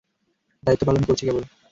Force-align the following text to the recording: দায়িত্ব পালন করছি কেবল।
দায়িত্ব 0.63 0.83
পালন 0.87 1.03
করছি 1.07 1.23
কেবল। 1.27 1.43